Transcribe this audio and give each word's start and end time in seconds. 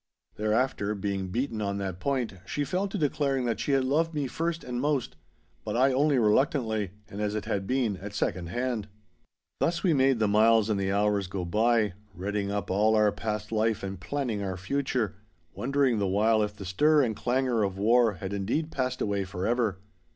Thereafter, 0.35 0.95
being 0.95 1.27
beaten 1.27 1.61
on 1.61 1.77
that 1.77 1.99
point, 1.99 2.33
she 2.43 2.63
fell 2.63 2.87
to 2.87 2.97
declaring 2.97 3.45
that 3.45 3.59
she 3.59 3.73
had 3.73 3.85
loved 3.85 4.15
me 4.15 4.25
first 4.25 4.63
and 4.63 4.81
most—but 4.81 5.77
I 5.77 5.93
only 5.93 6.17
reluctantly 6.17 6.89
and, 7.07 7.21
as 7.21 7.35
it 7.35 7.45
had 7.45 7.67
been, 7.67 7.97
at 7.97 8.15
second 8.15 8.47
hand. 8.47 8.87
Thus 9.59 9.83
we 9.83 9.93
made 9.93 10.17
the 10.17 10.27
miles 10.27 10.71
and 10.71 10.79
the 10.79 10.91
hours 10.91 11.27
go 11.27 11.45
by, 11.45 11.93
redding 12.15 12.49
up 12.51 12.71
all 12.71 12.95
our 12.95 13.11
past 13.11 13.51
life 13.51 13.83
and 13.83 13.99
planning 13.99 14.41
our 14.41 14.57
future, 14.57 15.17
wondering 15.53 15.99
the 15.99 16.07
while 16.07 16.41
if 16.41 16.55
the 16.55 16.65
stir 16.65 17.03
and 17.03 17.15
clangour 17.15 17.61
of 17.61 17.77
war 17.77 18.13
had 18.13 18.33
indeed 18.33 18.71
passed 18.71 19.01
away 19.01 19.23
for 19.23 19.45
ever. 19.45 19.77